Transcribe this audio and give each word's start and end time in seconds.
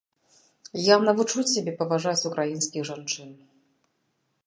Я 0.83 0.95
навучу 1.09 1.45
цябе 1.51 1.71
паважаць 1.83 2.27
украінскіх 2.33 2.83
жанчын. 2.93 3.29